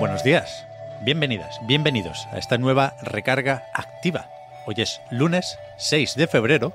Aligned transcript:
Buenos 0.00 0.24
días, 0.24 0.66
bienvenidas, 1.02 1.60
bienvenidos 1.66 2.26
a 2.32 2.38
esta 2.38 2.56
nueva 2.56 2.94
recarga 3.02 3.66
activa. 3.74 4.30
Hoy 4.64 4.76
es 4.78 5.02
lunes 5.10 5.58
6 5.76 6.14
de 6.14 6.26
febrero 6.26 6.72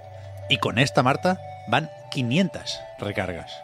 y 0.48 0.58
con 0.58 0.78
esta 0.78 1.02
Marta 1.02 1.40
van 1.66 1.90
500 2.12 2.80
recargas. 3.00 3.64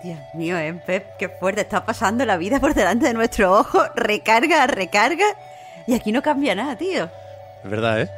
Dios 0.00 0.20
mío, 0.32 0.56
¿eh, 0.56 0.72
Pep? 0.86 1.16
Qué 1.18 1.28
fuerte. 1.28 1.62
Está 1.62 1.84
pasando 1.84 2.24
la 2.24 2.36
vida 2.36 2.60
por 2.60 2.72
delante 2.72 3.06
de 3.06 3.14
nuestro 3.14 3.58
ojo. 3.58 3.82
Recarga, 3.96 4.64
recarga. 4.68 5.26
Y 5.88 5.94
aquí 5.94 6.12
no 6.12 6.22
cambia 6.22 6.54
nada, 6.54 6.76
tío. 6.76 7.10
Es 7.64 7.70
verdad, 7.70 8.02
¿eh? 8.02 8.10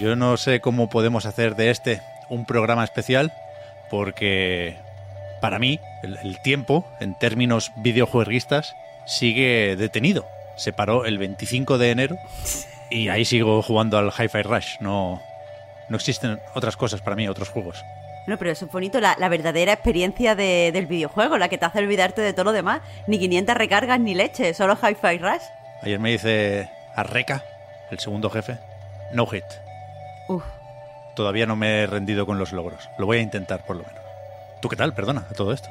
Yo 0.00 0.16
no 0.16 0.36
sé 0.38 0.60
cómo 0.60 0.90
podemos 0.90 1.24
hacer 1.24 1.54
de 1.54 1.70
este 1.70 2.02
un 2.28 2.46
programa 2.46 2.82
especial 2.82 3.32
porque 3.90 4.76
para 5.40 5.60
mí 5.60 5.78
el, 6.02 6.16
el 6.16 6.42
tiempo 6.42 6.84
en 6.98 7.16
términos 7.16 7.70
videojueguistas 7.76 8.74
sigue 9.06 9.76
detenido. 9.76 10.26
Se 10.56 10.72
paró 10.72 11.04
el 11.06 11.18
25 11.18 11.78
de 11.78 11.90
enero 11.90 12.16
y 12.90 13.08
ahí 13.08 13.24
sigo 13.24 13.62
jugando 13.62 13.98
al 13.98 14.08
Hi-Fi 14.12 14.42
Rush. 14.42 14.76
No, 14.80 15.22
no 15.88 15.96
existen 15.96 16.40
otras 16.54 16.76
cosas 16.76 17.00
para 17.00 17.16
mí, 17.16 17.28
otros 17.28 17.48
juegos. 17.48 17.82
No, 18.26 18.36
pero 18.36 18.50
eso 18.50 18.66
es 18.66 18.70
bonito, 18.72 19.00
la, 19.00 19.16
la 19.18 19.28
verdadera 19.30 19.72
experiencia 19.72 20.34
de- 20.34 20.70
del 20.72 20.86
videojuego, 20.86 21.38
la 21.38 21.48
que 21.48 21.56
te 21.58 21.64
hace 21.64 21.78
olvidarte 21.78 22.20
de 22.20 22.32
todo 22.34 22.44
lo 22.44 22.52
demás. 22.52 22.82
Ni 23.06 23.18
500 23.18 23.56
recargas 23.56 23.98
ni 23.98 24.14
leche, 24.14 24.52
solo 24.54 24.76
Hi-Fi 24.80 25.18
Rush. 25.18 25.42
Ayer 25.82 25.98
me 25.98 26.10
dice 26.10 26.68
Arreca, 26.94 27.42
el 27.90 27.98
segundo 27.98 28.28
jefe, 28.28 28.58
no 29.12 29.26
hit. 29.26 29.44
Uf. 30.28 30.44
Todavía 31.16 31.46
no 31.46 31.56
me 31.56 31.82
he 31.82 31.86
rendido 31.86 32.26
con 32.26 32.38
los 32.38 32.52
logros. 32.52 32.88
Lo 32.98 33.06
voy 33.06 33.16
a 33.18 33.22
intentar 33.22 33.64
por 33.64 33.76
lo 33.76 33.82
menos. 33.84 34.00
¿Tú 34.60 34.68
qué 34.68 34.76
tal? 34.76 34.92
Perdona, 34.92 35.26
a 35.30 35.34
todo 35.34 35.52
esto. 35.54 35.68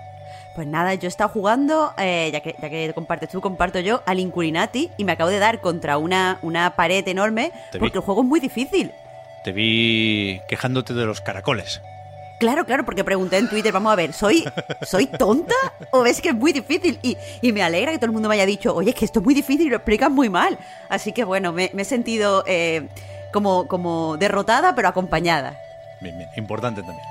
Pues 0.55 0.67
nada, 0.67 0.93
yo 0.95 1.07
he 1.07 1.07
estado 1.07 1.29
jugando, 1.29 1.93
eh, 1.97 2.29
ya, 2.33 2.41
que, 2.41 2.55
ya 2.59 2.69
que 2.69 2.91
compartes 2.93 3.29
tú, 3.29 3.39
comparto 3.39 3.79
yo, 3.79 4.01
al 4.05 4.19
Inculinati 4.19 4.89
y 4.97 5.03
me 5.03 5.11
acabo 5.11 5.29
de 5.29 5.39
dar 5.39 5.61
contra 5.61 5.97
una, 5.97 6.39
una 6.41 6.75
pared 6.75 7.07
enorme 7.07 7.51
porque 7.79 7.99
el 7.99 8.03
juego 8.03 8.21
es 8.21 8.27
muy 8.27 8.39
difícil. 8.39 8.91
Te 9.43 9.51
vi 9.51 10.41
quejándote 10.47 10.93
de 10.93 11.05
los 11.05 11.21
caracoles. 11.21 11.81
Claro, 12.39 12.65
claro, 12.65 12.85
porque 12.85 13.03
pregunté 13.03 13.37
en 13.37 13.49
Twitter, 13.49 13.71
vamos 13.73 13.91
a 13.91 13.95
ver, 13.95 14.13
¿soy, 14.13 14.45
¿soy 14.81 15.07
tonta 15.07 15.55
o 15.91 16.01
ves 16.01 16.21
que 16.21 16.29
es 16.29 16.35
muy 16.35 16.53
difícil? 16.53 16.97
Y, 17.03 17.17
y 17.41 17.51
me 17.51 17.61
alegra 17.61 17.91
que 17.91 17.97
todo 17.97 18.07
el 18.07 18.13
mundo 18.13 18.29
me 18.29 18.35
haya 18.35 18.45
dicho, 18.45 18.73
oye, 18.73 18.91
es 18.91 18.95
que 18.95 19.05
esto 19.05 19.19
es 19.19 19.25
muy 19.25 19.33
difícil 19.33 19.67
y 19.67 19.69
lo 19.69 19.75
explicas 19.75 20.09
muy 20.09 20.29
mal. 20.29 20.57
Así 20.87 21.11
que 21.11 21.25
bueno, 21.25 21.51
me, 21.51 21.69
me 21.73 21.81
he 21.81 21.85
sentido 21.85 22.43
eh, 22.47 22.87
como, 23.33 23.67
como 23.67 24.15
derrotada, 24.17 24.73
pero 24.73 24.87
acompañada. 24.87 25.59
Bien, 25.99 26.17
bien, 26.17 26.29
importante 26.37 26.81
también. 26.81 27.05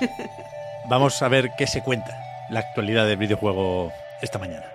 Vamos 0.88 1.20
a 1.20 1.28
ver 1.28 1.50
qué 1.58 1.66
se 1.66 1.82
cuenta 1.82 2.19
la 2.50 2.60
actualidad 2.60 3.06
del 3.06 3.16
videojuego 3.16 3.92
esta 4.20 4.38
mañana. 4.38 4.66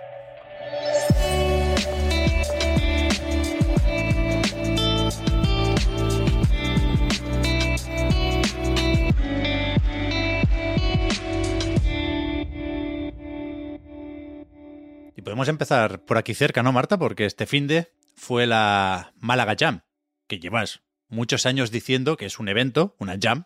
Y 15.14 15.22
podemos 15.22 15.48
empezar 15.48 16.04
por 16.04 16.18
aquí 16.18 16.34
cerca, 16.34 16.62
¿no, 16.62 16.72
Marta? 16.72 16.98
Porque 16.98 17.26
este 17.26 17.46
fin 17.46 17.66
de 17.66 17.92
fue 18.14 18.46
la 18.46 19.12
Málaga 19.16 19.54
Jam, 19.58 19.82
que 20.26 20.38
llevas 20.38 20.80
muchos 21.08 21.46
años 21.46 21.70
diciendo 21.70 22.16
que 22.16 22.26
es 22.26 22.38
un 22.38 22.48
evento, 22.48 22.96
una 22.98 23.16
jam, 23.20 23.44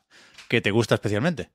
que 0.48 0.60
te 0.60 0.70
gusta 0.70 0.94
especialmente. 0.94 1.50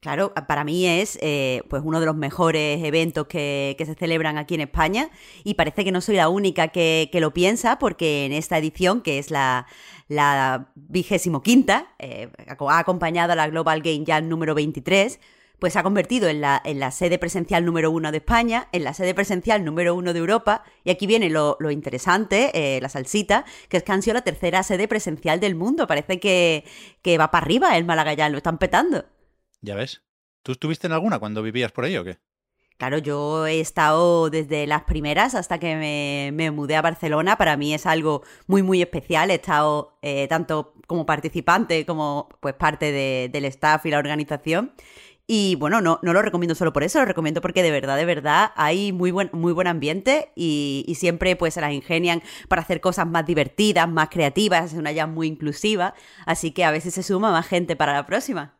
Claro, 0.00 0.32
para 0.46 0.62
mí 0.62 0.86
es 0.86 1.18
eh, 1.22 1.62
pues 1.68 1.82
uno 1.84 1.98
de 1.98 2.06
los 2.06 2.14
mejores 2.14 2.84
eventos 2.84 3.26
que, 3.26 3.74
se 3.78 3.94
celebran 3.96 4.38
aquí 4.38 4.54
en 4.54 4.60
España 4.60 5.10
y 5.42 5.54
parece 5.54 5.84
que 5.84 5.90
no 5.90 6.00
soy 6.00 6.14
la 6.14 6.28
única 6.28 6.68
que, 6.68 7.10
lo 7.14 7.34
piensa 7.34 7.80
porque 7.80 8.24
en 8.24 8.32
esta 8.32 8.58
edición, 8.58 9.00
que 9.02 9.18
es 9.18 9.32
la, 9.32 9.66
la 10.06 10.70
vigésimo 10.76 11.42
quinta, 11.42 11.94
eh, 11.98 12.30
ha 12.46 12.78
acompañado 12.78 13.32
a 13.32 13.36
la 13.36 13.48
Global 13.48 13.82
Game 13.82 14.04
Jam 14.06 14.28
número 14.28 14.54
23, 14.54 15.18
pues 15.58 15.72
se 15.72 15.80
ha 15.80 15.82
convertido 15.82 16.28
en 16.28 16.42
la, 16.42 16.62
en 16.64 16.78
la 16.78 16.92
sede 16.92 17.18
presencial 17.18 17.64
número 17.64 17.90
uno 17.90 18.12
de 18.12 18.18
España, 18.18 18.68
en 18.70 18.84
la 18.84 18.94
sede 18.94 19.14
presencial 19.14 19.64
número 19.64 19.96
uno 19.96 20.12
de 20.12 20.20
Europa, 20.20 20.62
y 20.84 20.90
aquí 20.90 21.08
viene 21.08 21.28
lo, 21.28 21.56
interesante, 21.72 22.52
eh, 22.54 22.80
la 22.80 22.88
salsita, 22.88 23.44
que 23.68 23.78
es 23.78 23.82
que 23.82 23.90
han 23.90 24.02
sido 24.02 24.14
la 24.14 24.22
tercera 24.22 24.62
sede 24.62 24.86
presencial 24.86 25.40
del 25.40 25.56
mundo. 25.56 25.88
Parece 25.88 26.20
que, 26.20 26.64
que 27.02 27.18
va 27.18 27.32
para 27.32 27.44
arriba 27.44 27.76
el 27.76 27.84
Málaga 27.84 28.12
ya, 28.12 28.28
lo 28.28 28.36
están 28.36 28.58
petando. 28.58 29.04
Ya 29.60 29.74
ves. 29.74 30.02
¿Tú 30.42 30.52
estuviste 30.52 30.86
en 30.86 30.92
alguna 30.92 31.18
cuando 31.18 31.42
vivías 31.42 31.72
por 31.72 31.84
ahí 31.84 31.96
o 31.96 32.04
qué? 32.04 32.18
Claro, 32.76 32.98
yo 32.98 33.44
he 33.48 33.58
estado 33.60 34.30
desde 34.30 34.64
las 34.68 34.82
primeras 34.84 35.34
hasta 35.34 35.58
que 35.58 35.74
me, 35.74 36.30
me 36.32 36.52
mudé 36.52 36.76
a 36.76 36.82
Barcelona. 36.82 37.36
Para 37.36 37.56
mí 37.56 37.74
es 37.74 37.86
algo 37.86 38.22
muy, 38.46 38.62
muy 38.62 38.80
especial. 38.80 39.32
He 39.32 39.34
estado 39.34 39.98
eh, 40.00 40.28
tanto 40.28 40.74
como 40.86 41.04
participante 41.04 41.84
como 41.84 42.28
pues 42.40 42.54
parte 42.54 42.92
de- 42.92 43.30
del 43.32 43.46
staff 43.46 43.84
y 43.84 43.90
la 43.90 43.98
organización. 43.98 44.72
Y 45.26 45.56
bueno, 45.56 45.80
no, 45.82 45.98
no 46.02 46.12
lo 46.14 46.22
recomiendo 46.22 46.54
solo 46.54 46.72
por 46.72 46.84
eso, 46.84 47.00
lo 47.00 47.04
recomiendo 47.04 47.40
porque 47.42 47.62
de 47.62 47.70
verdad, 47.70 47.96
de 47.98 48.06
verdad, 48.06 48.52
hay 48.56 48.92
muy 48.92 49.10
buen, 49.10 49.28
muy 49.32 49.52
buen 49.52 49.66
ambiente 49.66 50.30
y, 50.36 50.84
y 50.88 50.94
siempre 50.94 51.36
pues 51.36 51.54
se 51.54 51.60
las 51.60 51.72
ingenian 51.72 52.22
para 52.48 52.62
hacer 52.62 52.80
cosas 52.80 53.06
más 53.08 53.26
divertidas, 53.26 53.88
más 53.90 54.08
creativas, 54.08 54.72
es 54.72 54.78
una 54.78 54.94
jam 54.94 55.12
muy 55.12 55.26
inclusiva. 55.26 55.94
Así 56.26 56.52
que 56.52 56.64
a 56.64 56.70
veces 56.70 56.94
se 56.94 57.02
suma 57.02 57.30
más 57.32 57.46
gente 57.46 57.76
para 57.76 57.92
la 57.92 58.06
próxima. 58.06 58.54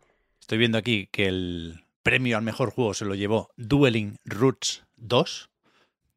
Estoy 0.48 0.56
viendo 0.56 0.78
aquí 0.78 1.08
que 1.12 1.26
el 1.26 1.84
premio 2.02 2.38
al 2.38 2.42
mejor 2.42 2.70
juego 2.70 2.94
se 2.94 3.04
lo 3.04 3.14
llevó 3.14 3.50
Dueling 3.58 4.16
Roots 4.24 4.82
2. 4.96 5.50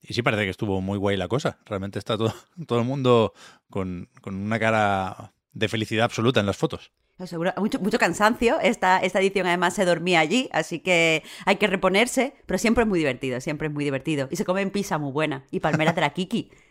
Y 0.04 0.14
sí 0.14 0.22
parece 0.22 0.46
que 0.46 0.50
estuvo 0.52 0.80
muy 0.80 0.98
guay 0.98 1.18
la 1.18 1.28
cosa. 1.28 1.60
Realmente 1.66 2.00
está 2.00 2.18
todo, 2.18 2.34
todo 2.66 2.80
el 2.80 2.86
mundo 2.86 3.34
con, 3.70 4.08
con 4.22 4.36
una 4.38 4.58
cara 4.58 5.34
de 5.52 5.68
felicidad 5.68 6.06
absoluta 6.06 6.40
en 6.40 6.46
las 6.46 6.56
fotos. 6.56 6.94
Seguro, 7.26 7.52
mucho, 7.58 7.78
mucho 7.82 8.00
cansancio. 8.00 8.58
Esta, 8.62 9.00
esta 9.00 9.20
edición 9.20 9.48
además 9.48 9.74
se 9.76 9.84
dormía 9.84 10.22
allí, 10.22 10.48
así 10.54 10.80
que 10.80 11.24
hay 11.46 11.58
que 11.58 11.68
reponerse, 11.68 12.34
pero 12.46 12.58
siempre 12.58 12.84
es 12.86 12.88
muy 12.88 13.00
divertido, 13.00 13.42
siempre 13.42 13.68
es 13.68 13.74
muy 13.74 13.84
divertido. 13.84 14.30
Y 14.32 14.38
se 14.38 14.46
comen 14.46 14.72
pizza 14.72 14.98
muy 14.98 15.12
buena 15.12 15.44
y 15.52 15.60
palmeras 15.60 15.94
de 15.94 16.00
la 16.02 16.12
Kiki. 16.14 16.52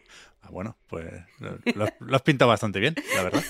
Ah, 0.43 0.49
bueno, 0.51 0.79
pues 0.87 1.05
lo, 1.39 1.59
lo 1.75 1.85
has- 1.85 1.93
lo 2.01 2.17
has 2.17 2.23
pintado 2.23 2.49
bastante 2.49 2.81
bien, 2.81 2.95
la 3.15 3.23
verdad. 3.25 3.45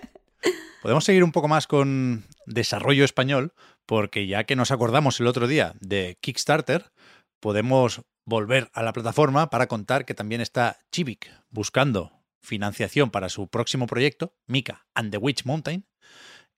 Podemos 0.82 1.04
seguir 1.04 1.24
un 1.24 1.32
poco 1.32 1.48
más 1.48 1.66
con 1.66 2.24
desarrollo 2.46 3.04
español, 3.04 3.54
porque 3.86 4.26
ya 4.26 4.44
que 4.44 4.56
nos 4.56 4.70
acordamos 4.70 5.20
el 5.20 5.26
otro 5.26 5.46
día 5.46 5.74
de 5.80 6.18
Kickstarter, 6.20 6.92
podemos 7.40 8.02
volver 8.24 8.70
a 8.72 8.82
la 8.82 8.92
plataforma 8.92 9.50
para 9.50 9.66
contar 9.66 10.04
que 10.04 10.14
también 10.14 10.40
está 10.40 10.78
Chivik 10.92 11.30
buscando 11.50 12.12
financiación 12.42 13.10
para 13.10 13.28
su 13.28 13.48
próximo 13.48 13.86
proyecto, 13.86 14.34
Mika 14.46 14.86
and 14.94 15.10
the 15.10 15.18
Witch 15.18 15.44
Mountain, 15.44 15.86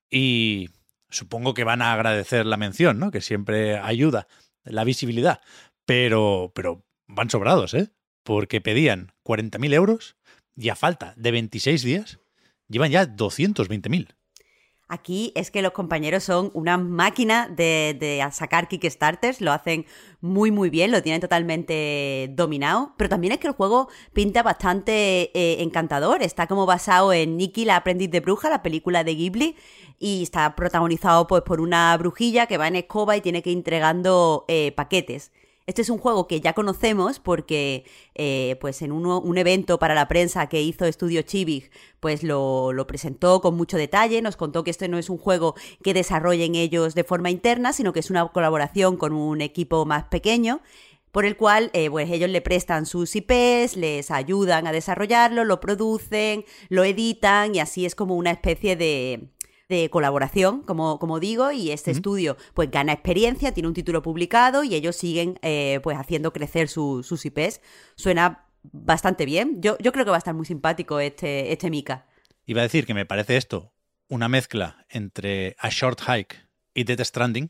y 0.09 0.69
supongo 1.09 1.53
que 1.53 1.63
van 1.63 1.81
a 1.81 1.93
agradecer 1.93 2.45
la 2.45 2.57
mención, 2.57 2.99
¿no? 2.99 3.11
Que 3.11 3.21
siempre 3.21 3.77
ayuda 3.77 4.27
la 4.63 4.83
visibilidad, 4.83 5.41
pero, 5.85 6.51
pero 6.55 6.85
van 7.07 7.29
sobrados, 7.29 7.73
¿eh? 7.73 7.89
Porque 8.23 8.61
pedían 8.61 9.13
40.000 9.23 9.73
euros 9.73 10.17
y 10.55 10.69
a 10.69 10.75
falta 10.75 11.13
de 11.15 11.31
26 11.31 11.83
días 11.83 12.19
llevan 12.67 12.91
ya 12.91 13.05
220.000. 13.05 14.15
Aquí 14.87 15.31
es 15.33 15.49
que 15.49 15.63
los 15.63 15.71
compañeros 15.71 16.23
son 16.23 16.51
una 16.53 16.77
máquina 16.77 17.47
de, 17.49 18.23
sacar 18.31 18.67
Kickstarters, 18.67 19.41
lo 19.41 19.51
hacen 19.51 19.87
muy 20.21 20.51
muy 20.51 20.69
bien, 20.69 20.91
lo 20.91 21.01
tienen 21.01 21.21
totalmente 21.21 22.29
dominado, 22.33 22.93
pero 22.95 23.09
también 23.09 23.33
es 23.33 23.39
que 23.39 23.47
el 23.47 23.53
juego 23.53 23.89
pinta 24.13 24.43
bastante 24.43 25.31
eh, 25.33 25.63
encantador, 25.63 26.21
está 26.21 26.45
como 26.45 26.67
basado 26.67 27.13
en 27.13 27.35
Nikki 27.35 27.65
la 27.65 27.77
aprendiz 27.77 28.11
de 28.11 28.19
bruja, 28.19 28.47
la 28.51 28.61
película 28.61 29.03
de 29.03 29.15
Ghibli, 29.15 29.55
y 29.97 30.21
está 30.21 30.55
protagonizado 30.55 31.25
pues 31.25 31.41
por 31.41 31.61
una 31.61 31.97
brujilla 31.97 32.45
que 32.45 32.59
va 32.59 32.67
en 32.67 32.75
escoba 32.75 33.17
y 33.17 33.21
tiene 33.21 33.41
que 33.41 33.49
ir 33.49 33.57
entregando 33.57 34.45
eh, 34.47 34.71
paquetes. 34.73 35.31
Este 35.67 35.81
es 35.81 35.89
un 35.89 35.97
juego 35.97 36.27
que 36.27 36.41
ya 36.41 36.53
conocemos 36.53 37.17
porque 37.19 37.85
eh, 38.13 38.55
pues 38.61 38.83
en 38.83 38.91
un 38.91 39.37
evento 39.39 39.79
para 39.79 39.95
la 39.95 40.07
prensa 40.07 40.47
que 40.47 40.61
hizo 40.61 40.85
Estudio 40.85 41.23
Chivig, 41.23 41.71
pues 41.99 42.21
lo, 42.21 42.71
lo, 42.71 42.85
presentó 42.85 43.41
con 43.41 43.57
mucho 43.57 43.75
detalle, 43.75 44.21
nos 44.21 44.37
contó 44.37 44.63
que 44.63 44.69
este 44.69 44.87
no 44.87 44.99
es 44.99 45.09
un 45.09 45.17
juego 45.17 45.55
que 45.83 45.95
desarrollen 45.95 46.53
ellos 46.53 46.93
de 46.93 47.03
forma 47.03 47.31
interna, 47.31 47.73
sino 47.73 47.93
que 47.93 47.99
es 48.01 48.11
una 48.11 48.27
colaboración 48.27 48.95
con 48.95 49.13
un 49.13 49.41
equipo 49.41 49.85
más 49.87 50.03
pequeño 50.03 50.61
por 51.11 51.25
el 51.25 51.35
cual 51.35 51.71
eh, 51.73 51.89
pues 51.89 52.11
ellos 52.11 52.29
le 52.29 52.41
prestan 52.41 52.85
sus 52.85 53.15
IPs, 53.15 53.75
les 53.75 54.11
ayudan 54.11 54.67
a 54.67 54.71
desarrollarlo, 54.71 55.45
lo 55.45 55.61
producen, 55.61 56.45
lo 56.69 56.83
editan 56.83 57.55
y 57.55 57.59
así 57.59 57.85
es 57.85 57.95
como 57.95 58.15
una 58.15 58.31
especie 58.31 58.75
de, 58.75 59.29
de 59.69 59.89
colaboración, 59.89 60.61
como, 60.61 60.99
como 60.99 61.19
digo, 61.19 61.51
y 61.51 61.71
este 61.71 61.91
estudio 61.91 62.37
pues 62.53 62.69
gana 62.69 62.93
experiencia, 62.93 63.53
tiene 63.53 63.67
un 63.67 63.73
título 63.73 64.01
publicado 64.01 64.63
y 64.63 64.75
ellos 64.75 64.95
siguen 64.95 65.39
eh, 65.41 65.79
pues 65.83 65.97
haciendo 65.97 66.33
crecer 66.33 66.67
sus 66.69 67.25
IPs. 67.25 67.61
Suena 67.95 68.45
bastante 68.71 69.25
bien. 69.25 69.61
Yo, 69.61 69.77
yo 69.79 69.91
creo 69.91 70.05
que 70.05 70.11
va 70.11 70.17
a 70.17 70.19
estar 70.19 70.33
muy 70.33 70.45
simpático 70.45 70.99
este, 70.99 71.51
este 71.51 71.69
Mika. 71.69 72.07
Iba 72.45 72.61
a 72.61 72.63
decir 72.63 72.85
que 72.85 72.93
me 72.93 73.05
parece 73.05 73.37
esto 73.37 73.73
una 74.07 74.29
mezcla 74.29 74.85
entre 74.89 75.55
A 75.59 75.69
Short 75.69 75.99
Hike 76.01 76.47
y 76.73 76.83
Death 76.83 77.01
Stranding, 77.01 77.49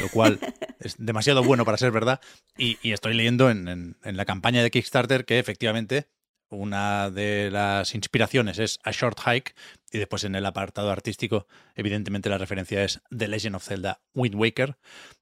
lo 0.00 0.08
cual 0.08 0.38
es 0.80 0.96
demasiado 0.98 1.42
bueno 1.42 1.64
para 1.64 1.78
ser 1.78 1.90
verdad. 1.90 2.20
Y, 2.56 2.78
estoy 2.92 3.14
leyendo 3.14 3.50
en, 3.50 3.96
la 4.02 4.24
campaña 4.24 4.62
de 4.62 4.70
Kickstarter 4.70 5.24
que 5.24 5.38
efectivamente 5.38 6.08
una 6.48 7.10
de 7.10 7.50
las 7.50 7.94
inspiraciones 7.94 8.58
es 8.58 8.78
A 8.82 8.90
Short 8.90 9.18
Hike 9.24 9.54
y 9.90 9.98
después 9.98 10.24
en 10.24 10.34
el 10.34 10.46
apartado 10.46 10.90
artístico, 10.90 11.46
evidentemente 11.74 12.28
la 12.28 12.38
referencia 12.38 12.84
es 12.84 13.00
The 13.16 13.28
Legend 13.28 13.56
of 13.56 13.64
Zelda 13.64 14.02
Wind 14.14 14.34
Waker, 14.34 14.76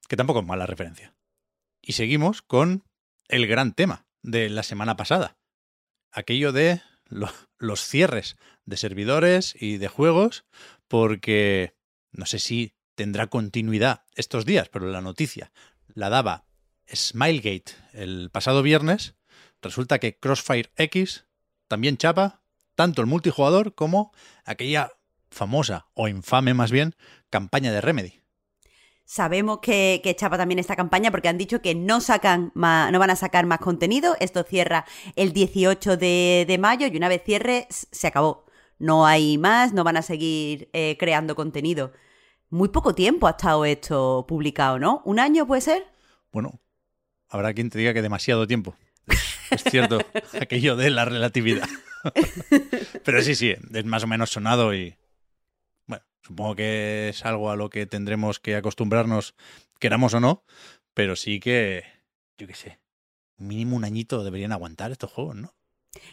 que 0.07 0.15
tampoco 0.15 0.39
es 0.39 0.45
mala 0.45 0.65
referencia. 0.65 1.15
Y 1.81 1.93
seguimos 1.93 2.41
con 2.41 2.83
el 3.27 3.47
gran 3.47 3.73
tema 3.73 4.05
de 4.21 4.49
la 4.49 4.63
semana 4.63 4.95
pasada, 4.95 5.37
aquello 6.11 6.51
de 6.51 6.81
los 7.57 7.81
cierres 7.81 8.37
de 8.65 8.77
servidores 8.77 9.55
y 9.59 9.77
de 9.77 9.87
juegos, 9.87 10.45
porque 10.87 11.75
no 12.11 12.25
sé 12.25 12.39
si 12.39 12.75
tendrá 12.95 13.27
continuidad 13.27 14.03
estos 14.15 14.45
días, 14.45 14.69
pero 14.69 14.87
la 14.87 15.01
noticia 15.01 15.51
la 15.87 16.09
daba 16.09 16.45
Smilegate 16.93 17.73
el 17.93 18.29
pasado 18.31 18.63
viernes 18.63 19.15
resulta 19.61 19.99
que 19.99 20.17
Crossfire 20.17 20.71
X 20.75 21.25
también 21.67 21.97
chapa 21.97 22.41
tanto 22.79 23.01
el 23.01 23.07
multijugador 23.07 23.75
como 23.75 24.13
aquella 24.45 24.93
famosa 25.29 25.87
o 25.95 26.07
infame 26.07 26.53
más 26.53 26.71
bien 26.71 26.95
campaña 27.29 27.73
de 27.73 27.81
Remedy. 27.81 28.21
Sabemos 29.03 29.59
que, 29.59 30.01
chapa 30.17 30.37
también 30.37 30.59
esta 30.59 30.77
campaña 30.77 31.11
porque 31.11 31.27
han 31.27 31.37
dicho 31.37 31.61
que 31.61 31.75
no 31.75 31.99
sacan 31.99 32.53
no 32.55 32.99
van 32.99 33.09
a 33.09 33.17
sacar 33.17 33.45
más 33.45 33.59
contenido. 33.59 34.15
Esto 34.21 34.43
cierra 34.43 34.85
el 35.17 35.33
18 35.33 35.97
de, 35.97 36.57
mayo 36.57 36.87
y 36.87 36.95
una 36.95 37.09
vez 37.09 37.21
cierre 37.25 37.67
se 37.69 38.07
acabó. 38.07 38.45
No 38.77 39.05
hay 39.05 39.37
más, 39.37 39.73
no 39.73 39.83
van 39.83 39.97
a 39.97 40.01
seguir 40.01 40.69
eh, 40.71 40.95
creando 40.97 41.35
contenido. 41.35 41.91
Muy 42.49 42.69
poco 42.69 42.95
tiempo 42.95 43.27
ha 43.27 43.31
estado 43.31 43.65
esto 43.65 44.23
publicado, 44.25 44.79
¿no? 44.79 45.01
¿Un 45.03 45.19
año 45.19 45.45
puede 45.45 45.59
ser? 45.59 45.85
Bueno, 46.31 46.61
habrá 47.27 47.53
quien 47.53 47.69
te 47.69 47.77
diga 47.77 47.93
que 47.93 48.01
demasiado 48.01 48.47
tiempo. 48.47 48.73
Es 49.51 49.63
cierto, 49.63 49.99
aquello 50.41 50.75
de 50.75 50.89
la 50.89 51.05
relatividad. 51.05 51.67
Pero 53.03 53.21
sí, 53.21 53.35
sí, 53.35 53.53
es 53.73 53.85
más 53.85 54.03
o 54.03 54.07
menos 54.07 54.29
sonado 54.29 54.73
y. 54.73 54.95
Bueno, 55.85 56.03
supongo 56.21 56.55
que 56.55 57.09
es 57.09 57.25
algo 57.25 57.51
a 57.51 57.55
lo 57.55 57.69
que 57.69 57.85
tendremos 57.85 58.39
que 58.39 58.55
acostumbrarnos, 58.55 59.35
queramos 59.79 60.13
o 60.13 60.19
no, 60.19 60.43
pero 60.93 61.15
sí 61.15 61.39
que, 61.39 61.83
yo 62.37 62.47
qué 62.47 62.53
sé, 62.53 62.79
mínimo 63.37 63.75
un 63.75 63.85
añito 63.85 64.23
deberían 64.23 64.51
aguantar 64.51 64.91
estos 64.91 65.11
juegos, 65.11 65.35
¿no? 65.35 65.55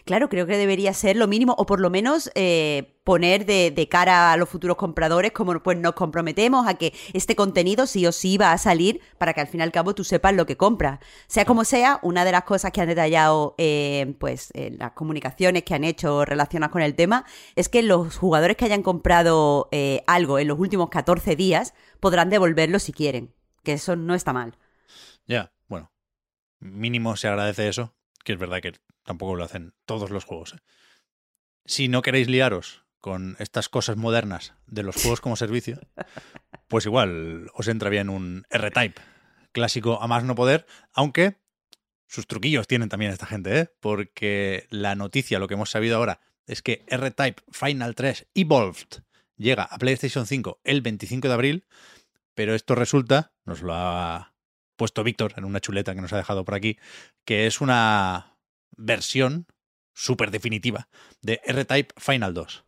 Claro, 0.05 0.29
creo 0.29 0.47
que 0.47 0.57
debería 0.57 0.93
ser 0.95 1.17
lo 1.17 1.27
mínimo, 1.27 1.55
o 1.59 1.67
por 1.67 1.81
lo 1.81 1.91
menos 1.91 2.31
eh, 2.35 2.97
poner 3.07 3.47
de, 3.47 3.89
cara 3.89 4.33
a 4.33 4.37
los 4.37 4.49
futuros 4.49 4.77
compradores 4.77 5.31
como 5.31 5.63
pues 5.63 5.79
nos 5.79 5.93
comprometemos 5.93 6.67
a 6.67 6.75
que 6.75 6.93
este 7.13 7.37
contenido 7.37 7.87
sí 7.87 8.05
o 8.05 8.11
sí 8.11 8.37
va 8.37 8.51
a 8.51 8.59
salir 8.59 9.01
para 9.17 9.33
que 9.33 9.41
al 9.41 9.47
fin 9.47 9.61
y 9.61 9.63
al 9.63 9.71
cabo 9.71 9.95
tú 9.95 10.03
sepas 10.03 10.35
lo 10.35 10.45
que 10.45 10.57
compras. 10.57 10.99
Sea 11.29 11.45
como 11.45 11.65
sea, 11.65 12.01
una 12.03 12.25
de 12.25 12.33
las 12.33 12.43
cosas 12.43 12.73
que 12.73 12.81
han 12.81 12.89
detallado 12.89 13.55
eh, 13.59 14.17
pues 14.19 14.51
en 14.55 14.79
las 14.79 14.91
comunicaciones 14.93 15.63
que 15.63 15.75
han 15.75 15.85
hecho 15.85 16.25
relacionadas 16.25 16.73
con 16.73 16.83
el 16.83 16.97
tema 16.97 17.25
es 17.55 17.69
que 17.69 17.83
los 17.83 18.17
jugadores 18.17 18.57
que 18.57 18.65
hayan 18.65 18.83
comprado 18.83 19.69
eh, 19.71 20.03
algo 20.09 20.41
en 20.41 20.49
los 20.49 20.59
últimos 20.59 20.91
14 20.91 21.37
días 21.37 21.75
podrán 22.01 22.29
devolverlo 22.29 22.81
si 22.81 22.93
quieren, 22.93 23.33
que 23.63 23.75
eso 23.75 23.95
no 23.95 24.17
está 24.17 24.33
mal. 24.33 24.59
Ya, 25.27 25.53
bueno, 25.69 25.93
mínimo 26.59 27.17
se 27.17 27.29
agradece 27.29 27.69
eso, 27.69 27.95
que 28.27 28.33
es 28.33 28.39
verdad 28.41 28.61
que 28.61 28.75
tampoco 29.05 29.37
lo 29.37 29.45
hacen 29.45 29.73
todos 29.87 30.11
los 30.11 30.25
juegos. 30.25 30.55
¿eh? 30.55 30.59
Si 31.65 31.87
no 31.87 32.03
queréis 32.03 32.29
liaros 32.29 32.85
con 32.99 33.37
estas 33.39 33.69
cosas 33.69 33.97
modernas 33.97 34.55
de 34.67 34.83
los 34.83 34.97
juegos 34.97 35.21
como 35.21 35.37
servicio, 35.37 35.79
pues 36.69 36.85
igual 36.87 37.49
os 37.55 37.69
entra 37.69 37.89
bien 37.89 38.11
un 38.11 38.45
R-Type 38.51 39.01
clásico 39.53 40.03
a 40.03 40.09
más 40.09 40.25
no 40.25 40.35
poder, 40.35 40.67
aunque 40.93 41.37
sus 42.09 42.27
truquillos 42.27 42.67
tienen 42.67 42.89
también 42.89 43.13
esta 43.13 43.27
gente, 43.27 43.61
¿eh? 43.61 43.71
porque 43.81 44.67
la 44.71 44.97
noticia, 44.97 45.39
lo 45.39 45.47
que 45.47 45.55
hemos 45.55 45.71
sabido 45.71 45.97
ahora, 45.97 46.21
es 46.47 46.63
que 46.63 46.85
R-Type 46.89 47.43
Final 47.53 47.95
3 47.95 48.27
Evolved 48.35 49.05
llega 49.37 49.63
a 49.63 49.79
PlayStation 49.79 50.27
5 50.27 50.61
el 50.65 50.83
25 50.83 51.29
de 51.29 51.35
abril, 51.35 51.67
pero 52.35 52.57
esto 52.57 52.75
resulta, 52.75 53.35
nos 53.45 53.63
lo 53.63 53.73
ha 53.73 54.36
puesto 54.77 55.03
Víctor 55.05 55.35
en 55.37 55.45
una 55.45 55.61
chuleta 55.61 55.95
que 55.95 56.01
nos 56.01 56.13
ha 56.13 56.17
dejado 56.17 56.45
por 56.45 56.55
aquí, 56.55 56.79
que 57.25 57.47
es 57.47 57.61
una 57.61 58.37
versión 58.77 59.47
súper 59.95 60.31
definitiva 60.31 60.89
de 61.23 61.41
R-Type 61.45 61.95
Final 61.97 62.35
2. 62.35 62.65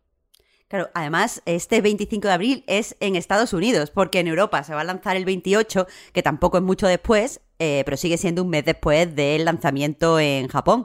Claro, 0.69 0.90
además, 0.94 1.43
este 1.46 1.81
25 1.81 2.28
de 2.28 2.34
abril 2.34 2.64
es 2.66 2.96
en 3.00 3.16
Estados 3.16 3.55
Unidos, 3.55 3.90
porque 3.90 4.20
en 4.20 4.28
Europa 4.28 4.62
se 4.64 4.75
va 4.75 4.82
a 4.82 4.84
lanzar 4.84 5.16
el 5.16 5.25
28, 5.25 5.87
que 6.12 6.22
tampoco 6.22 6.58
es 6.58 6.62
mucho 6.62 6.87
después, 6.87 7.40
eh, 7.58 7.82
pero 7.87 7.96
sigue 7.96 8.19
siendo 8.19 8.43
un 8.43 8.50
mes 8.50 8.66
después 8.66 9.14
del 9.14 9.46
lanzamiento 9.46 10.20
en 10.20 10.49
Japón. 10.49 10.84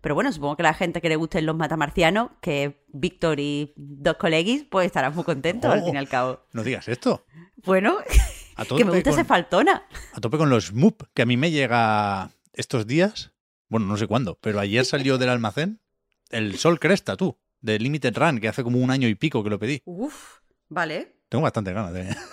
Pero 0.00 0.14
bueno, 0.14 0.30
supongo 0.32 0.56
que 0.56 0.62
la 0.62 0.74
gente 0.74 1.00
que 1.00 1.08
le 1.08 1.16
gusten 1.16 1.46
los 1.46 1.56
matamarcianos, 1.56 2.30
que 2.40 2.84
Víctor 2.88 3.40
y 3.40 3.72
dos 3.76 4.16
colegis, 4.16 4.64
pues 4.70 4.86
estarán 4.86 5.14
muy 5.14 5.24
contentos 5.24 5.72
al 5.72 5.82
fin 5.82 5.94
y 5.94 5.98
al 5.98 6.08
cabo. 6.08 6.40
No 6.52 6.62
digas 6.62 6.86
esto. 6.88 7.24
Bueno, 7.64 7.96
que 8.76 8.84
me 8.84 8.92
gusta 8.92 9.10
ese 9.10 9.24
faltona. 9.24 9.86
A 10.12 10.20
tope 10.20 10.38
con 10.38 10.50
los 10.50 10.72
MUP, 10.72 11.02
que 11.14 11.22
a 11.22 11.26
mí 11.26 11.36
me 11.36 11.50
llega 11.50 12.30
estos 12.52 12.86
días 12.86 13.34
bueno, 13.74 13.86
no 13.86 13.96
sé 13.96 14.06
cuándo, 14.06 14.38
pero 14.40 14.60
ayer 14.60 14.84
salió 14.84 15.18
del 15.18 15.30
almacén 15.30 15.80
el 16.30 16.56
Sol 16.58 16.78
Cresta, 16.78 17.16
tú, 17.16 17.38
de 17.60 17.78
Limited 17.78 18.16
Run, 18.16 18.38
que 18.38 18.46
hace 18.46 18.62
como 18.62 18.78
un 18.78 18.90
año 18.92 19.08
y 19.08 19.16
pico 19.16 19.42
que 19.42 19.50
lo 19.50 19.58
pedí. 19.58 19.82
Uf, 19.84 20.38
vale. 20.68 21.16
Tengo 21.28 21.42
bastante 21.42 21.72
ganas 21.72 21.92
de... 21.92 22.14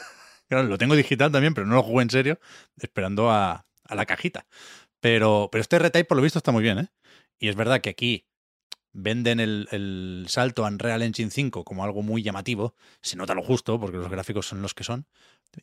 Claro, 0.47 0.67
lo 0.67 0.77
tengo 0.77 0.95
digital 0.95 1.31
también, 1.31 1.53
pero 1.53 1.65
no 1.65 1.75
lo 1.75 1.81
jugué 1.81 2.03
en 2.03 2.09
serio, 2.09 2.39
esperando 2.75 3.31
a, 3.31 3.65
la 3.89 4.05
cajita. 4.05 4.45
Pero, 4.99 5.49
pero 5.51 5.61
este 5.61 5.77
R-Type, 5.77 6.03
por 6.03 6.17
lo 6.17 6.21
visto, 6.21 6.37
está 6.37 6.51
muy 6.51 6.61
bien, 6.61 6.77
¿eh? 6.77 6.87
Y 7.39 7.47
es 7.47 7.55
verdad 7.55 7.79
que 7.79 7.89
aquí 7.89 8.27
venden 8.93 9.39
el, 9.39 10.25
salto 10.27 10.65
a 10.65 10.69
Unreal 10.69 11.01
Engine 11.01 11.31
5 11.31 11.63
como 11.63 11.83
algo 11.83 12.01
muy 12.01 12.23
llamativo. 12.23 12.75
Se 13.01 13.15
nota 13.15 13.33
lo 13.33 13.43
justo, 13.43 13.79
porque 13.79 13.97
los 13.97 14.09
gráficos 14.09 14.47
son 14.47 14.61
los 14.61 14.73
que 14.73 14.83
son. 14.83 15.05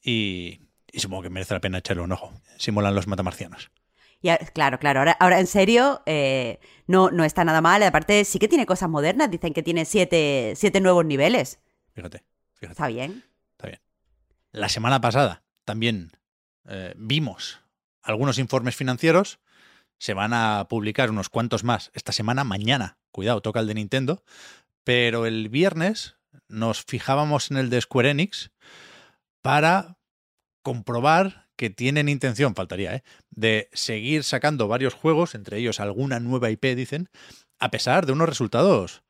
Y, 0.03 0.61
y 0.93 1.01
supongo 1.01 1.23
que 1.23 1.31
merece 1.31 1.55
la 1.55 1.61
pena 1.61 1.79
echarle 1.79 2.03
un 2.03 2.13
ojo. 2.13 2.33
Simulan 2.57 2.95
los 2.95 3.07
matamarcianos. 3.07 3.71
Y 4.21 4.31
claro, 4.53 4.79
claro, 4.79 5.01
ahora, 5.01 5.17
ahora 5.21 5.39
en 5.39 5.47
serio, 5.47 6.03
eh, 6.07 6.59
no, 6.87 7.11
no 7.11 7.25
está 7.25 7.45
nada 7.45 7.61
mal. 7.61 7.83
Aparte, 7.83 8.25
sí 8.25 8.39
que 8.39 8.49
tiene 8.49 8.67
cosas 8.67 8.89
modernas. 8.89 9.31
Dicen 9.31 9.53
que 9.53 9.63
tiene 9.63 9.85
siete, 9.85 10.55
siete 10.57 10.81
nuevos 10.81 11.05
niveles. 11.05 11.61
Fíjate, 11.93 12.25
fíjate. 12.55 12.73
Está 12.73 12.89
bien. 12.89 13.25
Está 13.53 13.69
bien. 13.69 13.81
La 14.51 14.69
semana 14.69 15.01
pasada 15.01 15.43
también 15.65 16.13
eh, 16.69 16.95
vimos 16.97 17.61
algunos 18.03 18.39
informes 18.39 18.75
financieros. 18.75 19.39
Se 19.99 20.15
van 20.15 20.33
a 20.33 20.67
publicar 20.69 21.11
unos 21.11 21.29
cuantos 21.29 21.65
más 21.65 21.91
esta 21.95 22.13
semana, 22.13 22.45
mañana. 22.45 22.98
Cuidado, 23.13 23.41
toca 23.41 23.61
el 23.61 23.67
de 23.67 23.75
Nintendo. 23.75 24.23
Pero 24.85 25.27
el 25.27 25.49
viernes 25.49 26.17
nos 26.49 26.83
fijábamos 26.85 27.51
en 27.51 27.59
el 27.59 27.71
de 27.71 27.81
Square 27.81 28.11
Enix 28.11 28.51
para 29.43 29.99
comprobar 30.63 31.49
que 31.57 31.71
tienen 31.71 32.09
intención, 32.09 32.55
faltaría, 32.55 32.95
¿eh? 32.95 33.03
de 33.31 33.69
seguir 33.73 34.23
sacando 34.23 34.69
varios 34.69 34.95
juegos, 34.95 35.35
entre 35.35 35.59
ellos 35.59 35.81
alguna 35.81 36.21
nueva 36.21 36.51
IP, 36.51 36.65
dicen, 36.77 37.11
a 37.59 37.71
pesar 37.71 38.07
de 38.07 38.13
unos 38.13 38.29
resultados 38.29 39.03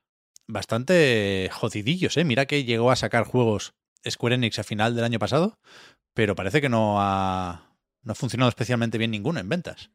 bastante 0.47 1.51
jodidillos. 1.53 2.17
¿eh? 2.17 2.25
Mira 2.25 2.47
que 2.47 2.65
llegó 2.65 2.91
a 2.91 2.97
sacar 2.97 3.25
juegos 3.25 3.75
Square 4.09 4.37
Enix 4.37 4.59
a 4.59 4.65
final 4.65 4.95
del 4.97 5.05
año 5.05 5.19
pasado, 5.19 5.59
pero 6.15 6.35
parece 6.35 6.61
que 6.61 6.71
no 6.71 7.01
ha, 7.01 7.77
no 8.03 8.13
ha 8.13 8.15
funcionado 8.15 8.49
especialmente 8.49 8.99
bien 8.99 9.11
ninguno 9.11 9.41
en 9.41 9.49
ventas. 9.49 9.91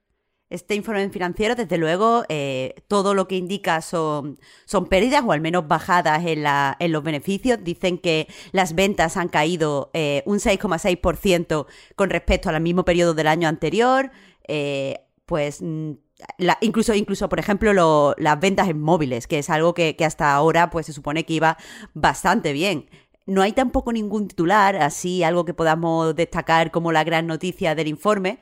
Este 0.49 0.75
informe 0.75 1.09
financiero, 1.09 1.55
desde 1.55 1.79
luego, 1.79 2.25
eh, 2.29 2.75
todo 2.87 3.15
lo 3.15 3.27
que 3.27 3.35
indica 3.37 3.81
son, 3.81 4.39
son 4.65 4.85
pérdidas 4.85 5.23
o 5.25 5.31
al 5.31 5.41
menos 5.41 5.67
bajadas 5.67 6.23
en, 6.27 6.43
la, 6.43 6.75
en 6.79 6.91
los 6.91 7.01
beneficios. 7.03 7.57
Dicen 7.63 7.97
que 7.97 8.27
las 8.51 8.75
ventas 8.75 9.17
han 9.17 9.29
caído 9.29 9.89
eh, 9.93 10.21
un 10.27 10.39
6,6% 10.39 11.65
con 11.95 12.09
respecto 12.11 12.49
al 12.49 12.61
mismo 12.61 12.85
periodo 12.85 13.13
del 13.15 13.27
año 13.27 13.47
anterior. 13.47 14.11
eh, 14.47 14.99
pues 15.25 15.61
mm, 15.61 15.91
la- 16.37 16.57
incluso, 16.61 16.93
incluso, 16.93 17.29
por 17.29 17.39
ejemplo, 17.39 17.73
lo- 17.73 18.13
las 18.19 18.39
ventas 18.39 18.67
en 18.69 18.79
móviles, 18.79 19.25
que 19.25 19.39
es 19.39 19.49
algo 19.49 19.73
que, 19.73 19.95
que 19.95 20.05
hasta 20.05 20.33
ahora 20.35 20.69
pues 20.69 20.85
se 20.85 20.93
supone 20.93 21.25
que 21.25 21.33
iba 21.33 21.57
bastante 21.93 22.53
bien. 22.53 22.89
No 23.25 23.41
hay 23.41 23.53
tampoco 23.53 23.91
ningún 23.93 24.27
titular, 24.27 24.75
así 24.75 25.23
algo 25.23 25.45
que 25.45 25.53
podamos 25.53 26.13
destacar 26.15 26.71
como 26.71 26.91
la 26.91 27.03
gran 27.05 27.25
noticia 27.25 27.73
del 27.73 27.87
informe, 27.87 28.39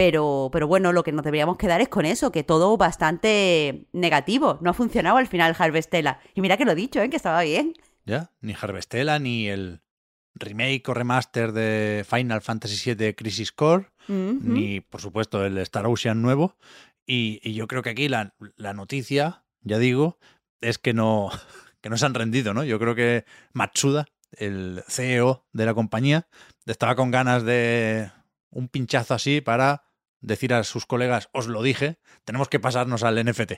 pero, 0.00 0.48
pero 0.50 0.66
bueno, 0.66 0.94
lo 0.94 1.02
que 1.02 1.12
nos 1.12 1.26
deberíamos 1.26 1.58
quedar 1.58 1.82
es 1.82 1.90
con 1.90 2.06
eso, 2.06 2.32
que 2.32 2.42
todo 2.42 2.78
bastante 2.78 3.86
negativo. 3.92 4.56
No 4.62 4.70
ha 4.70 4.72
funcionado 4.72 5.18
al 5.18 5.26
final 5.26 5.54
Harvestella. 5.58 6.20
Y 6.34 6.40
mira 6.40 6.56
que 6.56 6.64
lo 6.64 6.72
he 6.72 6.74
dicho, 6.74 7.02
¿eh? 7.02 7.10
que 7.10 7.16
estaba 7.16 7.42
bien. 7.42 7.74
¿Ya? 8.06 8.30
Ni 8.40 8.54
Harvestella, 8.58 9.18
ni 9.18 9.48
el 9.48 9.82
remake 10.34 10.88
o 10.88 10.94
remaster 10.94 11.52
de 11.52 12.06
Final 12.08 12.40
Fantasy 12.40 12.94
VII 12.94 13.14
Crisis 13.14 13.52
Core, 13.52 13.90
ni, 14.08 14.80
por 14.80 15.02
supuesto, 15.02 15.44
el 15.44 15.58
Star 15.58 15.86
Ocean 15.86 16.22
nuevo. 16.22 16.56
Y, 17.04 17.38
y 17.42 17.52
yo 17.52 17.66
creo 17.66 17.82
que 17.82 17.90
aquí 17.90 18.08
la, 18.08 18.34
la 18.56 18.72
noticia, 18.72 19.44
ya 19.60 19.76
digo, 19.76 20.18
es 20.62 20.78
que 20.78 20.94
no, 20.94 21.28
que 21.82 21.90
no 21.90 21.98
se 21.98 22.06
han 22.06 22.14
rendido, 22.14 22.54
¿no? 22.54 22.64
Yo 22.64 22.78
creo 22.78 22.94
que 22.94 23.26
Matsuda, 23.52 24.06
el 24.32 24.82
CEO 24.88 25.44
de 25.52 25.66
la 25.66 25.74
compañía, 25.74 26.26
estaba 26.64 26.94
con 26.94 27.10
ganas 27.10 27.44
de 27.44 28.10
un 28.48 28.68
pinchazo 28.68 29.12
así 29.12 29.42
para 29.42 29.89
decir 30.20 30.54
a 30.54 30.64
sus 30.64 30.86
colegas, 30.86 31.28
os 31.32 31.46
lo 31.46 31.62
dije, 31.62 31.98
tenemos 32.24 32.48
que 32.48 32.60
pasarnos 32.60 33.02
al 33.02 33.24
NFT. 33.24 33.54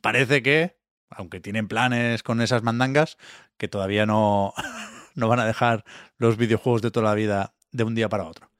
Parece 0.00 0.42
que, 0.42 0.76
aunque 1.10 1.40
tienen 1.40 1.68
planes 1.68 2.22
con 2.22 2.40
esas 2.40 2.62
mandangas, 2.62 3.18
que 3.56 3.68
todavía 3.68 4.06
no, 4.06 4.54
no 5.14 5.28
van 5.28 5.40
a 5.40 5.46
dejar 5.46 5.84
los 6.18 6.36
videojuegos 6.36 6.82
de 6.82 6.90
toda 6.90 7.08
la 7.08 7.14
vida 7.14 7.54
de 7.70 7.84
un 7.84 7.94
día 7.94 8.08
para 8.08 8.24
otro. 8.24 8.52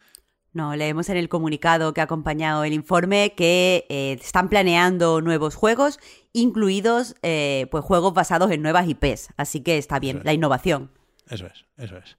No, 0.55 0.77
leemos 0.77 1.09
en 1.09 1.17
el 1.17 1.31
comunicado 1.31 1.95
que 1.95 2.03
ha 2.03 2.05
acompañado 2.05 2.65
el 2.65 2.75
informe 2.75 3.33
que 3.35 3.87
eh, 3.89 4.19
están 4.21 4.51
planeando 4.51 5.23
nuevos 5.23 5.55
juegos, 5.55 5.99
incluidos 6.35 7.15
eh, 7.23 7.69
pues 7.71 7.83
juegos 7.85 8.13
basados 8.13 8.51
en 8.51 8.61
nuevas 8.61 8.87
IPs. 8.87 9.31
Así 9.39 9.63
que 9.63 9.79
está 9.79 9.99
bien, 9.99 10.19
es. 10.19 10.25
la 10.25 10.35
innovación. 10.35 10.91
Eso 11.31 11.47
es, 11.47 11.65
eso 11.79 11.97
es. 11.97 12.19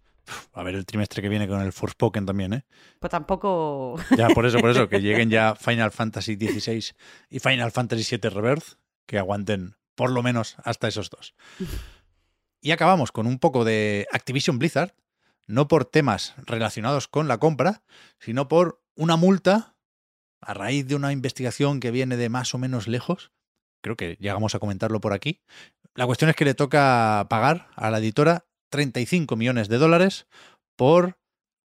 A 0.54 0.64
ver 0.64 0.76
el 0.76 0.86
trimestre 0.86 1.22
que 1.22 1.30
viene 1.30 1.48
con 1.48 1.62
el 1.62 1.74
Forspoken 1.74 2.26
también, 2.26 2.54
¿eh? 2.54 2.66
Pues 3.00 3.12
tampoco. 3.12 3.96
Ya, 4.18 4.30
por 4.30 4.46
eso, 4.46 4.60
por 4.60 4.70
eso, 4.70 4.88
que 4.88 5.02
lleguen 5.02 5.30
ya 5.30 5.56
Final 5.56 5.92
Fantasy 5.92 6.36
XVI 6.36 6.96
y 7.30 7.40
Final 7.40 7.72
Fantasy 7.72 8.18
VII 8.18 8.30
Rebirth, 8.30 8.78
que 9.06 9.18
aguanten 9.18 9.76
por 9.96 10.12
lo 10.12 10.24
menos 10.24 10.56
hasta 10.64 10.88
esos 10.88 11.10
dos. 11.10 11.36
Y 12.62 12.72
acabamos 12.72 13.12
con 13.12 13.28
un 13.28 13.40
poco 13.40 13.66
de 13.66 14.08
Activision 14.12 14.60
Blizzard, 14.60 14.96
no 15.46 15.68
por 15.68 15.86
temas 15.86 16.34
relacionados 16.38 17.08
con 17.08 17.28
la 17.28 17.38
compra, 17.38 17.84
sino 18.20 18.48
por 18.48 18.82
una 18.96 19.18
multa 19.18 19.76
a 20.40 20.54
raíz 20.54 20.88
de 20.88 20.96
una 20.96 21.12
investigación 21.12 21.80
que 21.80 21.92
viene 21.92 22.18
de 22.18 22.30
más 22.30 22.54
o 22.54 22.58
menos 22.58 22.88
lejos. 22.88 23.32
Creo 23.82 23.98
que 23.98 24.18
llegamos 24.20 24.56
a 24.56 24.60
comentarlo 24.60 25.02
por 25.02 25.14
aquí. 25.14 25.42
La 25.96 26.06
cuestión 26.06 26.30
es 26.30 26.36
que 26.36 26.46
le 26.46 26.54
toca 26.54 27.28
pagar 27.30 27.68
a 27.76 27.92
la 27.92 28.00
editora 28.00 28.46
35 28.74 29.36
millones 29.36 29.70
de 29.70 29.78
dólares 29.78 30.26
por 30.76 31.20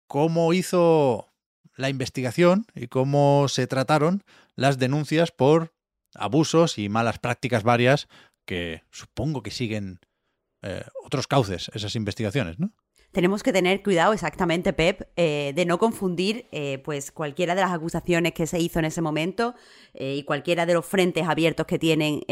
cómo 0.06 0.54
hizo 0.54 1.28
la 1.76 1.90
investigación 1.90 2.64
y 2.74 2.86
cómo 2.86 3.46
se 3.48 3.66
trataron 3.66 4.22
las 4.56 4.78
denuncias 4.78 5.30
por 5.30 5.74
abusos 6.14 6.78
y 6.78 6.88
malas 6.88 7.18
prácticas 7.18 7.62
varias 7.62 8.08
que 8.46 8.84
supongo 8.90 9.42
que 9.42 9.50
siguen 9.50 10.00
eh, 10.62 10.82
otros 11.04 11.26
cauces 11.26 11.70
esas 11.74 11.94
investigaciones, 11.94 12.58
¿no? 12.58 12.72
Tenemos 13.12 13.42
que 13.42 13.52
tener 13.52 13.82
cuidado 13.82 14.14
exactamente, 14.14 14.72
Pep, 14.72 15.02
eh, 15.16 15.52
de 15.54 15.66
no 15.66 15.78
confundir 15.78 16.48
eh, 16.52 16.78
pues 16.78 17.12
cualquiera 17.12 17.54
de 17.54 17.60
las 17.60 17.70
acusaciones 17.70 18.32
que 18.32 18.46
se 18.46 18.58
hizo 18.58 18.78
en 18.78 18.86
ese 18.86 19.02
momento 19.02 19.54
y 19.92 20.24
cualquiera 20.24 20.64
de 20.64 20.72
los 20.72 20.86
frentes 20.86 21.28
abiertos 21.28 21.66
que 21.66 21.78
tienen 21.78 22.22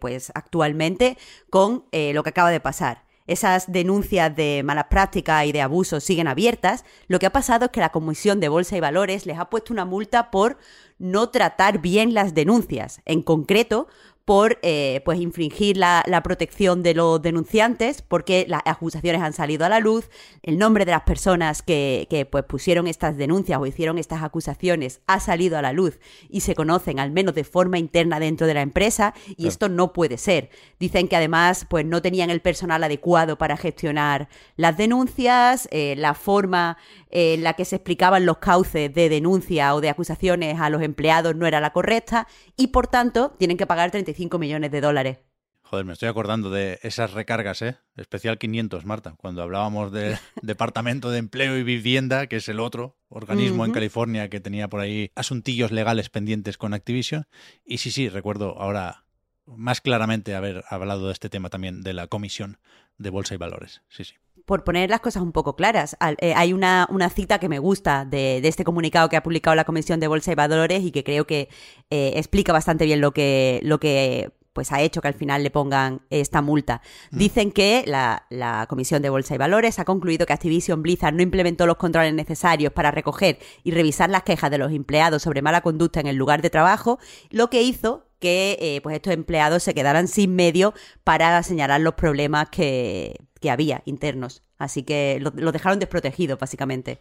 pues 0.00 0.32
actualmente 0.34 1.18
con 1.50 1.84
lo 1.92 2.22
que 2.22 2.30
acaba 2.30 2.50
de 2.50 2.60
pasar. 2.60 3.04
Esas 3.26 3.72
denuncias 3.72 4.36
de 4.36 4.62
malas 4.64 4.86
prácticas 4.90 5.46
y 5.46 5.52
de 5.52 5.62
abusos 5.62 6.04
siguen 6.04 6.28
abiertas. 6.28 6.84
Lo 7.08 7.18
que 7.18 7.24
ha 7.24 7.32
pasado 7.32 7.64
es 7.64 7.70
que 7.70 7.80
la 7.80 7.90
Comisión 7.90 8.38
de 8.38 8.50
Bolsa 8.50 8.76
y 8.76 8.80
Valores 8.80 9.24
les 9.24 9.38
ha 9.38 9.48
puesto 9.48 9.72
una 9.72 9.86
multa 9.86 10.30
por 10.30 10.58
no 10.98 11.30
tratar 11.30 11.80
bien 11.80 12.12
las 12.12 12.34
denuncias. 12.34 13.00
En 13.06 13.22
concreto, 13.22 13.88
por 14.24 14.58
eh, 14.62 15.02
pues 15.04 15.20
infringir 15.20 15.76
la, 15.76 16.02
la 16.06 16.22
protección 16.22 16.82
de 16.82 16.94
los 16.94 17.20
denunciantes, 17.20 18.00
porque 18.00 18.46
las 18.48 18.62
acusaciones 18.64 19.20
han 19.20 19.34
salido 19.34 19.66
a 19.66 19.68
la 19.68 19.80
luz, 19.80 20.08
el 20.42 20.56
nombre 20.56 20.86
de 20.86 20.92
las 20.92 21.02
personas 21.02 21.60
que, 21.60 22.06
que, 22.08 22.24
pues 22.24 22.44
pusieron 22.44 22.86
estas 22.86 23.18
denuncias 23.18 23.58
o 23.60 23.66
hicieron 23.66 23.98
estas 23.98 24.22
acusaciones 24.22 25.02
ha 25.06 25.20
salido 25.20 25.58
a 25.58 25.62
la 25.62 25.72
luz 25.74 25.98
y 26.30 26.40
se 26.40 26.54
conocen 26.54 27.00
al 27.00 27.10
menos 27.10 27.34
de 27.34 27.44
forma 27.44 27.78
interna 27.78 28.18
dentro 28.18 28.46
de 28.46 28.54
la 28.54 28.62
empresa 28.62 29.12
y 29.26 29.34
Claro. 29.34 29.48
esto 29.48 29.68
no 29.68 29.92
puede 29.92 30.16
ser. 30.16 30.48
Dicen 30.80 31.06
que 31.08 31.16
además 31.16 31.66
pues 31.68 31.84
no 31.84 32.00
tenían 32.00 32.30
el 32.30 32.40
personal 32.40 32.82
adecuado 32.82 33.36
para 33.36 33.58
gestionar 33.58 34.28
las 34.56 34.76
denuncias, 34.78 35.68
eh, 35.70 35.96
la 35.98 36.14
forma 36.14 36.78
en 37.10 37.42
la 37.42 37.52
que 37.52 37.64
se 37.66 37.76
explicaban 37.76 38.24
los 38.24 38.38
cauces 38.38 38.92
de 38.94 39.08
denuncia 39.10 39.74
o 39.74 39.80
de 39.82 39.90
acusaciones 39.90 40.58
a 40.60 40.70
los 40.70 40.80
empleados 40.82 41.36
no 41.36 41.46
era 41.46 41.60
la 41.60 41.72
correcta 41.72 42.26
y 42.56 42.68
por 42.68 42.86
tanto 42.86 43.34
tienen 43.38 43.56
que 43.58 43.66
pagar 43.66 43.90
35 43.90 44.13
millones 44.38 44.70
de 44.70 44.80
dólares. 44.80 45.18
Joder, 45.62 45.86
me 45.86 45.94
estoy 45.94 46.08
acordando 46.08 46.50
de 46.50 46.78
esas 46.82 47.14
recargas, 47.14 47.62
¿eh? 47.62 47.76
Especial 47.96 48.38
500, 48.38 48.84
Marta, 48.84 49.14
cuando 49.16 49.42
hablábamos 49.42 49.92
del 49.92 50.18
Departamento 50.42 51.10
de 51.10 51.18
Empleo 51.18 51.56
y 51.56 51.62
Vivienda, 51.62 52.26
que 52.26 52.36
es 52.36 52.48
el 52.48 52.60
otro 52.60 52.98
organismo 53.08 53.64
en. 53.64 53.72
California 53.72 54.28
que 54.28 54.40
tenía 54.40 54.68
por 54.68 54.80
ahí 54.80 55.10
asuntillos 55.14 55.72
legales 55.72 56.10
pendientes 56.10 56.58
con 56.58 56.74
Activision. 56.74 57.26
Y 57.64 57.78
sí, 57.78 57.90
sí, 57.90 58.08
recuerdo 58.08 58.60
ahora 58.60 59.04
más 59.46 59.80
claramente 59.80 60.34
haber 60.34 60.64
hablado 60.68 61.06
de 61.06 61.12
este 61.12 61.30
tema 61.30 61.48
también 61.48 61.82
de 61.82 61.94
la 61.94 62.08
Comisión 62.08 62.58
de 62.98 63.10
Bolsa 63.10 63.34
y 63.34 63.38
Valores. 63.38 63.82
Sí, 63.88 64.04
sí. 64.04 64.14
Por 64.44 64.64
poner 64.64 64.90
las 64.90 65.00
cosas 65.00 65.22
un 65.22 65.32
poco 65.32 65.56
claras, 65.56 65.96
al- 66.00 66.16
eh, 66.20 66.34
hay 66.36 66.52
una, 66.52 66.86
una 66.90 67.08
cita 67.08 67.38
que 67.38 67.48
me 67.48 67.58
gusta 67.58 68.04
de, 68.04 68.40
de 68.42 68.48
este 68.48 68.64
comunicado 68.64 69.08
que 69.08 69.16
ha 69.16 69.22
publicado 69.22 69.54
la 69.56 69.64
Comisión 69.64 70.00
de 70.00 70.08
Bolsa 70.08 70.32
y 70.32 70.34
Valores 70.34 70.82
y 70.82 70.90
que 70.90 71.02
creo 71.04 71.26
que 71.26 71.48
eh, 71.90 72.12
explica 72.16 72.52
bastante 72.52 72.84
bien 72.84 73.00
lo 73.00 73.12
que, 73.12 73.60
lo 73.62 73.80
que 73.80 74.32
pues 74.52 74.70
ha 74.70 74.80
hecho 74.80 75.00
que 75.00 75.08
al 75.08 75.14
final 75.14 75.42
le 75.42 75.50
pongan 75.50 76.02
esta 76.10 76.40
multa. 76.40 76.80
Dicen 77.10 77.50
que 77.50 77.82
la, 77.88 78.26
la 78.30 78.66
Comisión 78.68 79.02
de 79.02 79.10
Bolsa 79.10 79.34
y 79.34 79.38
Valores 79.38 79.80
ha 79.80 79.84
concluido 79.84 80.26
que 80.26 80.32
Activision 80.32 80.80
Blizzard 80.80 81.12
no 81.12 81.22
implementó 81.22 81.66
los 81.66 81.76
controles 81.76 82.14
necesarios 82.14 82.72
para 82.72 82.92
recoger 82.92 83.40
y 83.64 83.72
revisar 83.72 84.10
las 84.10 84.22
quejas 84.22 84.52
de 84.52 84.58
los 84.58 84.70
empleados 84.70 85.22
sobre 85.22 85.42
mala 85.42 85.60
conducta 85.60 85.98
en 85.98 86.06
el 86.06 86.14
lugar 86.14 86.40
de 86.40 86.50
trabajo, 86.50 87.00
lo 87.30 87.50
que 87.50 87.62
hizo 87.62 88.06
que 88.18 88.56
eh, 88.60 88.80
pues 88.82 88.96
estos 88.96 89.12
empleados 89.12 89.62
se 89.62 89.74
quedaran 89.74 90.08
sin 90.08 90.34
medio 90.34 90.74
para 91.04 91.42
señalar 91.42 91.80
los 91.80 91.94
problemas 91.94 92.48
que, 92.50 93.16
que 93.40 93.50
había 93.50 93.82
internos. 93.84 94.42
Así 94.58 94.82
que 94.82 95.18
lo, 95.20 95.52
dejaron 95.52 95.78
desprotegido, 95.78 96.36
básicamente. 96.36 97.00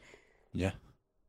Ya. 0.52 0.80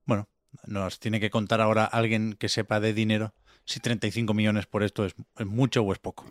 Bueno, 0.04 0.28
nos 0.66 0.98
tiene 0.98 1.20
que 1.20 1.30
contar 1.30 1.60
ahora 1.60 1.84
alguien 1.84 2.34
que 2.34 2.48
sepa 2.48 2.80
de 2.80 2.92
dinero 2.92 3.34
si 3.64 3.80
35 3.80 4.34
millones 4.34 4.66
por 4.66 4.82
esto 4.82 5.04
es, 5.04 5.14
es 5.38 5.46
mucho 5.46 5.82
o 5.82 5.92
es 5.92 5.98
poco. 5.98 6.26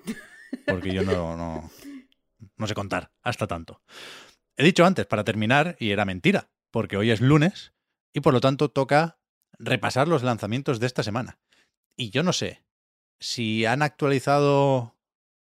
Porque 0.67 0.93
yo 0.93 1.03
no, 1.03 1.35
no, 1.35 1.71
no 2.57 2.67
sé 2.67 2.73
contar 2.73 3.11
hasta 3.21 3.47
tanto. 3.47 3.81
He 4.55 4.63
dicho 4.63 4.85
antes, 4.85 5.05
para 5.05 5.23
terminar, 5.23 5.75
y 5.79 5.91
era 5.91 6.05
mentira, 6.05 6.49
porque 6.69 6.97
hoy 6.97 7.09
es 7.09 7.21
lunes 7.21 7.73
y 8.13 8.19
por 8.19 8.33
lo 8.33 8.41
tanto 8.41 8.69
toca 8.69 9.17
repasar 9.57 10.07
los 10.07 10.23
lanzamientos 10.23 10.79
de 10.79 10.87
esta 10.87 11.03
semana. 11.03 11.39
Y 11.95 12.09
yo 12.09 12.23
no 12.23 12.33
sé 12.33 12.63
si 13.19 13.65
han 13.65 13.81
actualizado 13.81 14.95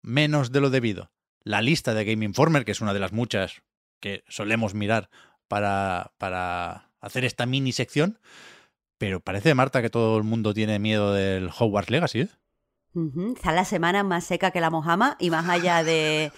menos 0.02 0.52
de 0.52 0.60
lo 0.60 0.70
debido 0.70 1.10
la 1.42 1.60
lista 1.60 1.92
de 1.92 2.04
Game 2.06 2.24
Informer, 2.24 2.64
que 2.64 2.72
es 2.72 2.80
una 2.80 2.94
de 2.94 3.00
las 3.00 3.12
muchas 3.12 3.62
que 4.00 4.24
solemos 4.28 4.72
mirar 4.74 5.10
para, 5.46 6.12
para 6.16 6.90
hacer 7.00 7.24
esta 7.26 7.44
mini 7.44 7.72
sección, 7.72 8.18
pero 8.96 9.20
parece, 9.20 9.54
Marta, 9.54 9.82
que 9.82 9.90
todo 9.90 10.16
el 10.16 10.24
mundo 10.24 10.54
tiene 10.54 10.78
miedo 10.78 11.12
del 11.12 11.50
Hogwarts 11.58 11.90
Legacy, 11.90 12.20
¿eh? 12.20 12.28
Ujú, 12.94 13.34
Está 13.36 13.50
la 13.52 13.64
semana 13.64 14.04
más 14.04 14.24
seca 14.24 14.52
que 14.52 14.60
la 14.60 14.70
mojama 14.70 15.16
y 15.18 15.28
más 15.28 15.48
allá 15.48 15.82
de... 15.82 16.30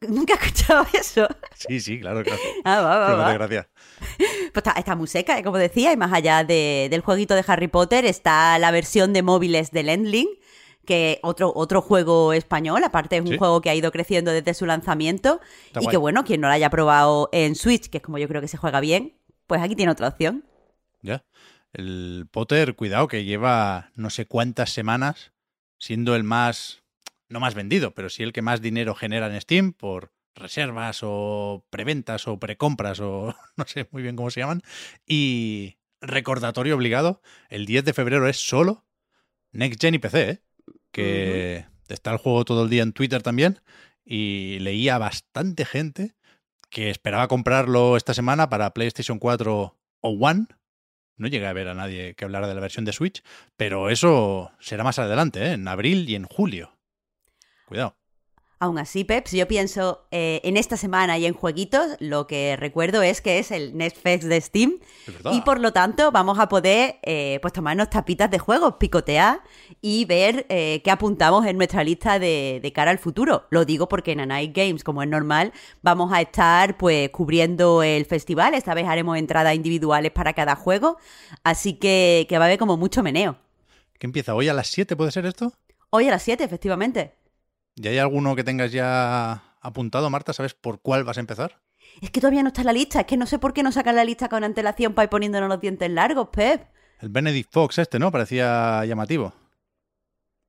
Nunca 0.08 0.32
he 0.34 0.36
escuchado 0.36 0.86
eso. 0.94 1.28
Sí, 1.54 1.80
sí, 1.80 2.00
claro, 2.00 2.22
claro. 2.24 2.40
Ah, 2.64 2.80
va, 2.80 2.98
va, 2.98 3.14
va. 3.14 3.26
hace 3.28 3.34
gracia. 3.38 3.68
Pues 4.08 4.66
está, 4.66 4.72
está 4.72 4.96
muy 4.96 5.06
seca, 5.06 5.38
eh, 5.38 5.44
como 5.44 5.58
decía, 5.58 5.92
y 5.92 5.96
más 5.98 6.12
allá 6.12 6.44
de- 6.44 6.88
del 6.90 7.02
jueguito 7.02 7.34
de 7.34 7.44
Harry 7.46 7.68
Potter 7.68 8.06
está 8.06 8.58
la 8.58 8.70
versión 8.70 9.12
de 9.12 9.22
móviles 9.22 9.70
del 9.70 9.90
Endling, 9.90 10.28
que 10.88 11.20
otro, 11.22 11.52
otro 11.54 11.80
juego 11.82 12.32
español, 12.32 12.82
aparte 12.82 13.16
es 13.18 13.22
un 13.22 13.28
Sí. 13.28 13.38
juego 13.38 13.60
que 13.60 13.70
ha 13.70 13.74
ido 13.76 13.92
creciendo 13.92 14.32
desde 14.32 14.54
su 14.54 14.66
lanzamiento, 14.66 15.40
Está 15.66 15.80
y 15.80 15.84
guay. 15.84 15.92
que 15.92 15.96
bueno, 15.98 16.24
quien 16.24 16.40
no 16.40 16.48
lo 16.48 16.54
haya 16.54 16.70
probado 16.70 17.28
en 17.32 17.54
Switch, 17.54 17.88
que 17.90 17.98
es 17.98 18.02
como 18.02 18.18
yo 18.18 18.26
creo 18.26 18.40
que 18.40 18.48
se 18.48 18.56
juega 18.56 18.80
bien, 18.80 19.14
pues 19.46 19.60
aquí 19.62 19.76
tiene 19.76 19.92
otra 19.92 20.08
opción. 20.08 20.44
Ya. 21.02 21.24
El 21.74 22.26
Potter, 22.30 22.74
cuidado, 22.74 23.06
que 23.06 23.24
lleva 23.24 23.90
no 23.94 24.08
sé 24.10 24.26
cuántas 24.26 24.70
semanas 24.70 25.32
siendo 25.78 26.16
el 26.16 26.24
más, 26.24 26.82
no 27.28 27.38
más 27.38 27.54
vendido, 27.54 27.92
pero 27.92 28.08
sí 28.08 28.22
el 28.22 28.32
que 28.32 28.42
más 28.42 28.60
dinero 28.62 28.94
genera 28.94 29.26
en 29.32 29.40
Steam 29.40 29.74
por 29.74 30.10
reservas 30.34 31.00
o 31.02 31.64
preventas 31.70 32.26
o 32.26 32.38
precompras 32.38 33.00
o 33.00 33.34
no 33.56 33.64
sé 33.66 33.86
muy 33.92 34.02
bien 34.02 34.16
cómo 34.16 34.30
se 34.30 34.40
llaman. 34.40 34.62
Y 35.06 35.76
recordatorio 36.00 36.74
obligado, 36.76 37.20
el 37.50 37.66
10 37.66 37.84
de 37.84 37.92
febrero 37.92 38.26
es 38.28 38.38
solo 38.40 38.84
Next 39.52 39.80
Gen 39.80 39.94
y 39.94 39.98
PC, 39.98 40.30
¿eh? 40.30 40.42
Que 40.90 41.66
está 41.88 42.12
el 42.12 42.18
juego 42.18 42.44
todo 42.44 42.64
el 42.64 42.70
día 42.70 42.82
en 42.82 42.92
Twitter 42.92 43.22
también, 43.22 43.60
y 44.04 44.58
leía 44.60 44.98
bastante 44.98 45.64
gente 45.64 46.14
que 46.70 46.90
esperaba 46.90 47.28
comprarlo 47.28 47.96
esta 47.96 48.14
semana 48.14 48.48
para 48.48 48.72
PlayStation 48.74 49.18
4 49.18 49.76
o 50.00 50.10
One. 50.10 50.46
No 51.16 51.28
llegué 51.28 51.46
a 51.46 51.52
ver 51.52 51.68
a 51.68 51.74
nadie 51.74 52.14
que 52.14 52.24
hablara 52.24 52.46
de 52.46 52.54
la 52.54 52.60
versión 52.60 52.84
de 52.84 52.92
Switch, 52.92 53.22
pero 53.56 53.90
eso 53.90 54.52
será 54.60 54.84
más 54.84 54.98
adelante, 54.98 55.44
¿eh? 55.44 55.52
en 55.52 55.66
abril 55.66 56.08
y 56.08 56.14
en 56.14 56.24
julio. 56.24 56.78
Cuidado. 57.66 57.96
Aún 58.60 58.78
así, 58.78 59.04
Pep, 59.04 59.24
si 59.28 59.36
yo 59.36 59.46
pienso 59.46 60.06
eh, 60.10 60.40
en 60.42 60.56
esta 60.56 60.76
semana 60.76 61.16
y 61.16 61.26
en 61.26 61.32
jueguitos, 61.32 61.96
lo 62.00 62.26
que 62.26 62.56
recuerdo 62.56 63.02
es 63.02 63.20
que 63.20 63.38
es 63.38 63.52
el 63.52 63.76
Netflix 63.76 64.24
de 64.24 64.40
Steam 64.40 64.78
y 65.30 65.42
por 65.42 65.60
lo 65.60 65.72
tanto 65.72 66.10
vamos 66.10 66.40
a 66.40 66.48
poder 66.48 66.96
eh, 67.02 67.38
pues 67.40 67.52
tomarnos 67.52 67.88
tapitas 67.88 68.28
de 68.32 68.40
juegos, 68.40 68.74
picotear 68.80 69.42
y 69.80 70.06
ver 70.06 70.44
eh, 70.48 70.80
qué 70.82 70.90
apuntamos 70.90 71.46
en 71.46 71.56
nuestra 71.56 71.84
lista 71.84 72.18
de, 72.18 72.58
de, 72.60 72.72
cara 72.72 72.90
al 72.90 72.98
futuro. 72.98 73.46
Lo 73.50 73.64
digo 73.64 73.88
porque 73.88 74.10
en 74.10 74.20
A 74.20 74.26
Night 74.26 74.56
Games, 74.56 74.82
como 74.82 75.04
es 75.04 75.08
normal, 75.08 75.52
vamos 75.82 76.12
a 76.12 76.20
estar 76.20 76.76
pues 76.78 77.10
cubriendo 77.10 77.84
el 77.84 78.06
festival. 78.06 78.54
Esta 78.54 78.74
vez 78.74 78.88
haremos 78.88 79.16
entradas 79.18 79.54
individuales 79.54 80.10
para 80.10 80.32
cada 80.32 80.56
juego, 80.56 80.98
así 81.44 81.74
que, 81.74 82.26
que 82.28 82.38
va 82.38 82.46
a 82.46 82.48
haber 82.48 82.58
como 82.58 82.76
mucho 82.76 83.04
meneo. 83.04 83.36
¿Qué 84.00 84.08
empieza? 84.08 84.34
¿Hoy 84.34 84.48
a 84.48 84.54
las 84.54 84.66
7 84.66 84.96
puede 84.96 85.12
ser 85.12 85.26
esto? 85.26 85.52
Hoy 85.90 86.06
a 86.06 86.10
las 86.10 86.22
7, 86.22 86.44
efectivamente. 86.44 87.17
¿Y 87.80 87.86
hay 87.88 87.98
alguno 87.98 88.34
que 88.34 88.44
tengas 88.44 88.72
ya 88.72 89.42
apuntado, 89.60 90.10
Marta? 90.10 90.32
¿Sabes 90.32 90.54
por 90.54 90.80
cuál 90.80 91.04
vas 91.04 91.16
a 91.16 91.20
empezar? 91.20 91.60
Es 92.00 92.10
que 92.10 92.20
todavía 92.20 92.42
no 92.42 92.48
está 92.48 92.62
en 92.62 92.66
la 92.66 92.72
lista. 92.72 93.00
Es 93.00 93.06
que 93.06 93.16
no 93.16 93.26
sé 93.26 93.38
por 93.38 93.52
qué 93.52 93.62
no 93.62 93.72
sacan 93.72 93.96
la 93.96 94.04
lista 94.04 94.28
con 94.28 94.44
antelación 94.44 94.94
para 94.94 95.04
ir 95.04 95.10
poniéndonos 95.10 95.48
los 95.48 95.60
dientes 95.60 95.90
largos, 95.90 96.28
Pep. 96.28 96.66
El 97.00 97.08
Benedict 97.10 97.52
Fox 97.52 97.78
este, 97.78 97.98
¿no? 97.98 98.10
Parecía 98.10 98.84
llamativo. 98.84 99.32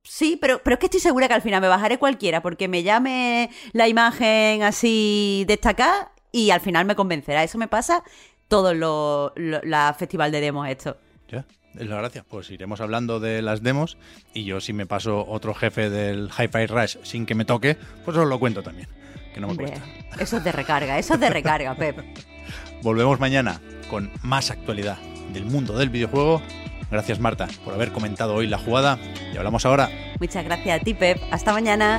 Sí, 0.02 0.38
pero, 0.40 0.62
pero 0.62 0.74
es 0.74 0.80
que 0.80 0.86
estoy 0.86 1.00
segura 1.00 1.28
que 1.28 1.34
al 1.34 1.42
final 1.42 1.60
me 1.60 1.68
bajaré 1.68 1.98
cualquiera 1.98 2.42
porque 2.42 2.68
me 2.68 2.82
llame 2.82 3.50
la 3.72 3.86
imagen 3.86 4.62
así 4.62 5.44
destacada 5.46 6.12
y 6.32 6.50
al 6.50 6.60
final 6.60 6.86
me 6.86 6.96
convencerá. 6.96 7.44
Eso 7.44 7.58
me 7.58 7.68
pasa 7.68 8.02
todo 8.48 8.74
lo, 8.74 9.32
la 9.36 9.94
festival 9.96 10.32
de 10.32 10.40
demos 10.40 10.68
esto. 10.68 10.96
Ya. 11.28 11.44
Es 11.78 11.86
la 11.86 11.96
gracia. 11.96 12.24
Pues 12.28 12.50
iremos 12.50 12.80
hablando 12.80 13.20
de 13.20 13.42
las 13.42 13.62
demos 13.62 13.96
y 14.34 14.44
yo 14.44 14.60
si 14.60 14.72
me 14.72 14.86
paso 14.86 15.24
otro 15.26 15.54
jefe 15.54 15.90
del 15.90 16.28
Hi-Fi 16.28 16.66
Rush 16.66 16.96
sin 17.02 17.26
que 17.26 17.34
me 17.34 17.44
toque, 17.44 17.76
pues 18.04 18.16
os 18.16 18.26
lo 18.26 18.38
cuento 18.38 18.62
también, 18.62 18.88
que 19.34 19.40
no 19.40 19.48
me 19.48 19.56
cuesta. 19.56 19.82
Eso 20.18 20.38
es 20.38 20.44
de 20.44 20.52
recarga, 20.52 20.98
eso 20.98 21.14
es 21.14 21.20
de 21.20 21.30
recarga, 21.30 21.74
Pep. 21.74 21.98
Volvemos 22.82 23.20
mañana 23.20 23.60
con 23.88 24.10
más 24.22 24.50
actualidad 24.50 24.98
del 25.32 25.44
mundo 25.44 25.78
del 25.78 25.90
videojuego. 25.90 26.42
Gracias 26.90 27.20
Marta 27.20 27.46
por 27.64 27.72
haber 27.74 27.92
comentado 27.92 28.34
hoy 28.34 28.48
la 28.48 28.58
jugada 28.58 28.98
y 29.32 29.36
hablamos 29.36 29.64
ahora. 29.64 29.88
Muchas 30.18 30.44
gracias 30.44 30.80
a 30.80 30.84
ti, 30.84 30.94
Pep. 30.94 31.18
Hasta 31.30 31.52
mañana. 31.52 31.98